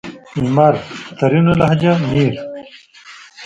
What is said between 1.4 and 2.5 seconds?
لهجه مير